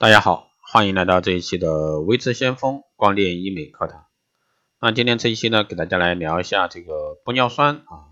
[0.00, 4.06] 大家好，欢迎来到这一期的微智先锋光电医美课堂。
[4.80, 8.08] 那今天这一期呢，给大家来聊一下这个玻尿酸啊。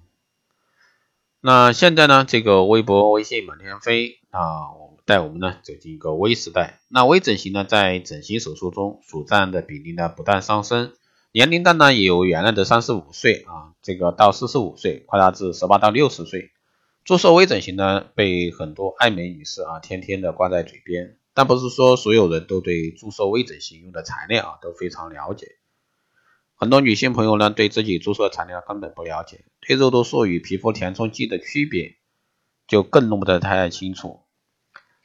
[1.40, 4.69] 那现在呢，这个微博、微信满天飞啊，
[5.06, 6.79] 带我们呢走进一个微时代。
[6.88, 10.93] 那微整形呢，在整形手术中所占的比例呢不断上升，
[11.32, 16.50] 年龄段呢也由原来的三十五岁啊，这个到四十五岁，扩大至十八到六十岁。
[17.07, 21.16] 注射微整形呢，被很多爱美女士啊，天天的挂在嘴边。
[21.39, 25.47] 但不是说所有人都对注射微整形用的材料啊都非常了解，
[26.56, 31.95] 很多女性朋友呢对自己注射材料根本不了解，对肉毒素与皮肤填充剂的区别
[32.66, 34.24] 就更弄不得太清楚。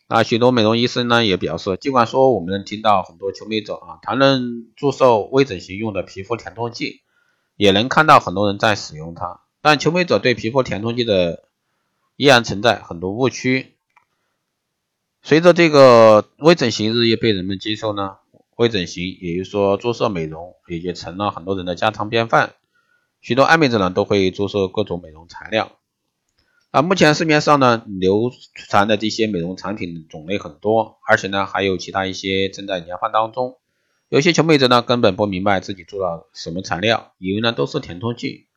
[0.07, 7.01] 那许多美容医生呢也表示，尽管说我们能听到很多求美者啊谈论注射微整形用的皮肤填充剂，
[7.55, 11.47] 也能看到很多人在使用它，但求美者对皮肤填充剂的
[12.15, 13.77] 依然存在很多误区。
[15.25, 18.17] 随着这个微整形日益被人们接受呢，
[18.57, 22.55] 微整形也就是说注射美容也就成了很多人的家常便饭。
[23.21, 25.71] 许多爱美者呢都会注射各种美容材料。
[26.71, 33.59] 啊，目前市面上呢流传的这些美容产品种类很多，而且呢还有其他一些正在研发当中。
[34.09, 38.47] 有些求美者呢根本不明白自己做了什么材料，以为呢都是填充剂。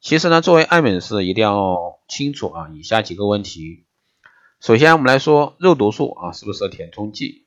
[0.00, 3.85] 其实呢作为爱美人士一定要清楚啊以下几个问题。
[4.58, 7.46] 首先，我们来说肉毒素啊，是不是填充剂？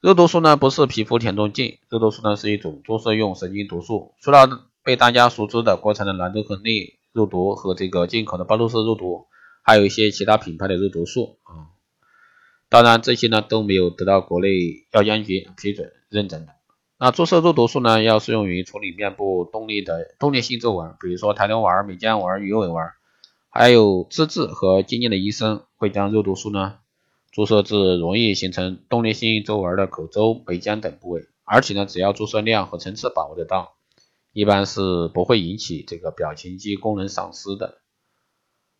[0.00, 4.14] 肉毒素呢不是皮肤填充剂，肉毒素呢是一种注射用神经毒素。
[4.20, 4.48] 除了
[4.84, 9.26] 被大家熟知的国产的兰州恒力肉毒和这个进口的巴洛斯肉毒，
[9.62, 11.74] 还有一些其他品牌的肉毒素啊。
[12.68, 16.52] 当然，这些呢都没有得到国内药监局批准认证的。
[16.96, 22.76] 那注射肉毒素呢，要适用于处理面部动力的动力性皱纹，比如说抬头纹、眉间纹、鱼尾纹。
[23.50, 26.78] 还有资质和经验的医生会将肉毒素呢
[27.32, 33.68] 注射至容易形成动力性皱纹的口周、眉间等部位，而且呢，只要注射量和层次把握得当，
[34.32, 37.78] 一般是不会引起这个表情肌功能丧失的。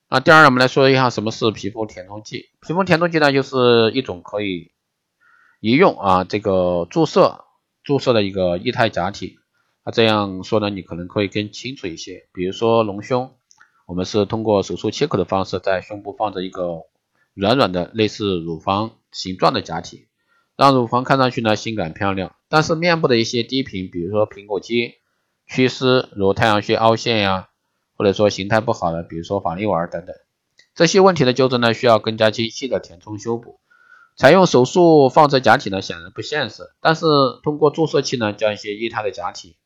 [0.09, 2.51] 那第二，我们来说一下什么是皮肤填充剂。
[2.61, 4.73] 皮肤填充剂呢，就是一种可以
[5.61, 7.45] 一用啊这个注射
[7.85, 9.39] 注射的一个液态假体。
[9.85, 12.29] 那这样说呢，你可能会更清楚一些。
[12.33, 13.33] 比如说隆胸。
[13.91, 16.85] 我们是通过手术切口的方式，在胸部放着一个
[17.35, 20.07] 软软的类似乳房形状的假体，
[20.57, 22.37] 让乳房看上去呢性感漂亮。
[22.49, 24.95] 但是面部的一些低频，比如说苹果肌、
[25.49, 27.49] 缺失，如太阳穴凹陷呀，
[27.97, 30.15] 或者说形态不好的，比如说法令纹等等，
[30.77, 33.59] 这些问题的纠正呢，需要更加精细的填充修补。
[34.15, 37.07] 采用手术放置假体呢，显然不现实，但是
[37.43, 39.57] 通过注射器呢，将一些液态的假体。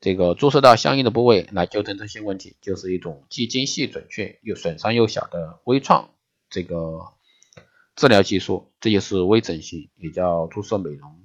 [0.00, 6.10] 这个注射到相应的部位来纠正这些问题，就是一种既精细准确又损伤又小的微创
[6.48, 7.14] 这个
[7.96, 11.24] 治疗技术，这就是微整形，也叫注射美容。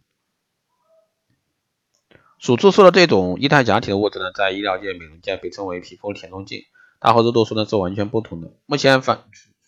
[2.40, 6.66] 所注射的这种液态假体的物质呢，在医疗界、美容界被称为皮肤填充剂，
[7.00, 8.58] 它和肉毒素呢是完全不同的。
[8.66, 9.24] 目前反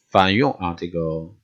[0.09, 1.35] 反用啊，这个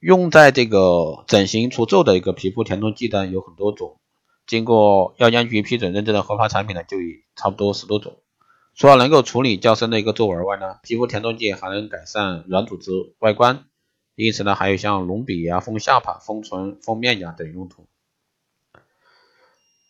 [0.00, 4.01] 用在这个整形除皱的一个皮肤填充剂呢有很多种。
[4.46, 8.18] 经过药监局批准认证的合法产品呢，就有差不多十多种。
[8.74, 13.64] 除了能够处理较深的一个皱纹外呢，皮肤填充剂还能改善软组织外观，
[14.14, 17.86] 因此呢，还有像隆鼻呀、丰下巴、丰唇、丰面颊等用途。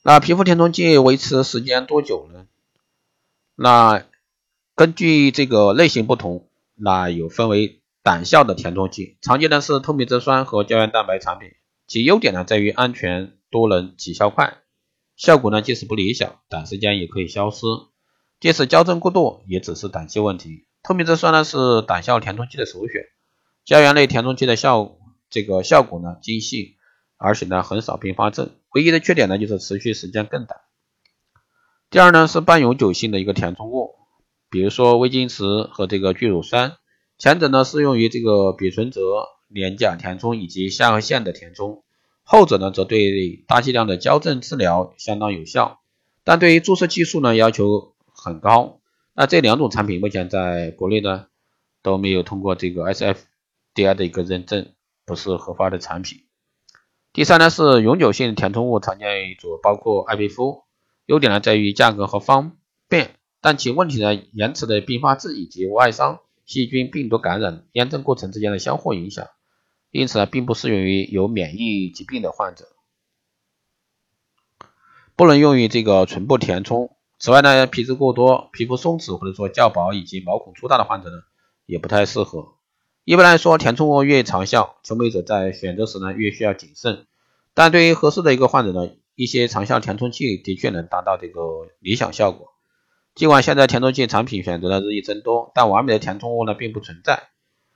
[0.03, 2.47] 那皮肤填充剂维持时间多久呢？
[3.55, 4.05] 那
[4.75, 11.53] 根据这个类型不同，那有分为胆效的填充剂，常见的是透明质酸和胶原蛋白产品，
[11.87, 13.37] 其优点呢在于安全。
[13.53, 14.57] 多能起效快，
[15.15, 17.67] 效果呢即使不理想，短时间也可以消失。
[18.41, 20.67] 即使矫正过度，也只是短期问题。
[20.83, 23.05] 透明质酸呢是胆效填充剂的首选，
[23.65, 24.97] 胶原类填充剂的效
[25.31, 26.77] 这个效果呢精细，
[27.19, 28.57] 而且呢很少并发症。
[28.73, 30.59] 唯一的缺点呢就是持续时间更短。
[31.91, 33.95] 第二呢是半永久性的一个填充物，
[34.51, 36.79] 比如说微晶石和这个聚乳酸，
[37.19, 39.03] 前者呢适用于这个鼻唇泽、
[39.47, 41.85] 脸颊填充以及下颌线的填充。
[42.33, 45.83] 后者呢，则对大剂量的矫正治疗相当有效，
[46.25, 48.81] 但对于注射技术呢要求很高。
[49.13, 51.27] 那这两种产品目前在国内呢
[51.83, 54.73] 都没有通过这个 SFDI 的一个认证，
[55.05, 56.21] 不是合法的产品。
[57.13, 60.63] 第三呢是永久性填充物，常见于组包括艾贝夫，
[61.05, 62.57] 优点呢在于价格和方
[62.89, 63.11] 便，
[63.43, 69.27] 但其问题呢延迟的并发症以及外伤、细菌、病毒感染、炎症过程之间的相互影响。
[69.93, 72.67] 因此呢，并不适用于有免疫疾病的患者，
[75.15, 76.97] 不能用于这个唇部填充。
[77.19, 81.23] 此外呢，皮质过多、皮肤松弛或者说较薄以及毛孔粗大的患者呢，
[81.67, 82.55] 也不太适合。
[83.05, 87.07] 一般来说，填充物越长效，求美者在选择时呢越需要谨慎。
[87.53, 92.49] 但对于合适的一个患者呢，一些长效填充器的确能达到这个理想效果。
[93.15, 97.29] 尽管现在填充器产品选择的日益增多，但完美的填充物呢并不存在。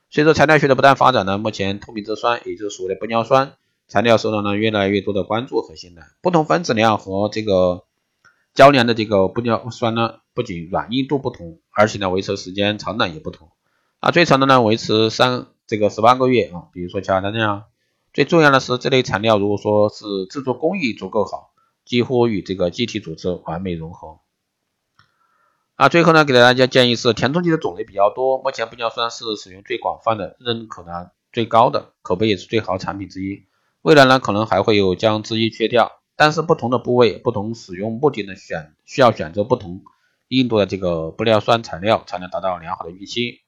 [0.09, 3.53] 随着材料学的不断发展呢，目前透明质酸，也就是所谓的玻尿酸
[3.87, 6.07] 材料受到了越来越多的关注和信赖。
[6.21, 7.83] 不同分子量和这个
[8.53, 13.49] 较量的这个玻尿酸呢，不仅软硬度不同，而且呢维持时间长短也不同。
[13.99, 17.65] 啊，最长的呢维持三这个十八个月啊，比如说乔丹那样。
[18.13, 21.51] 最重要的是，这类材料如果说是制作工艺足够好，
[21.85, 24.19] 几乎与这个机体组织完美融合。
[25.77, 33.45] 啊，最后呢，给大家建议是，填充剂的种类比较多，目前玻尿酸是使用最广泛的、认可呢最高的、口碑也是最好产品之一。
[33.83, 39.83] 未来呢，可能还会有将之一缺掉，但是不同的部位、不同使用目的的选需要选择不同
[40.29, 43.41] 硬度的这个玻尿酸材料，才能达到良好的预期。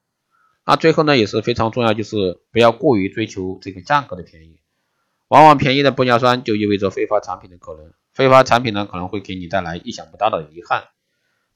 [0.67, 4.59] 那最后呢也是非常重要，就是不要过于追求这个价格的便宜，
[5.29, 10.83] 往往便宜的玻尿酸就意味着非法产品的可能，非法产品呢可能会给你带来意想不到的遗憾。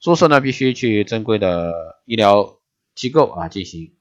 [0.03, 2.59] 注射呢必须去正规的医疗
[2.93, 3.93] 机构啊进行，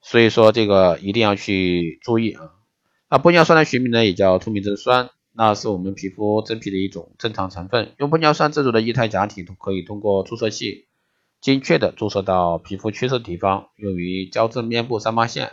[0.00, 2.52] 所以说这个一定要去注意啊。
[3.10, 10.86] 那玻尿酸的学名呢也叫透明质酸，那是我们皮肤真皮的一种正常成分，用玻尿酸制作的液态假体可以通过注射器。
[11.40, 15.50] 精确的注射到皮肤缺失地方，用于矫正面部三八线，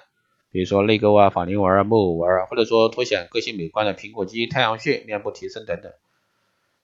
[0.49, 5.91] 比如说泪沟啊、法令纹啊、木偶纹啊，或者说凸显个性美观的苹果肌、太阳穴、面部提升等等。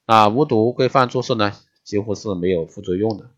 [0.08, 1.54] 那无毒规范注射呢，
[1.88, 3.30] 几乎是没有副作用的。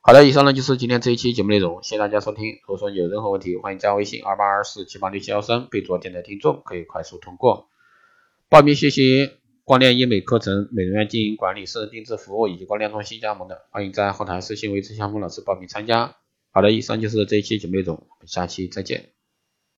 [0.00, 2.58] 好的，以上呢就是今天这一期节目内容，谢谢大家收听。
[2.62, 7.68] 如果说有任何问题，欢迎加微信二八二四七八六七幺三，备注电台听众，可以快速通过
[8.48, 9.30] 报名学习。
[9.62, 16.16] 光电医美课程、美容院经营管理、私人定制服务以及光电中心加盟的，欢迎在后台私信维持相锋老师报名参加。
[16.52, 19.10] 好的，以上就是这一期节目内容，我们下期再见。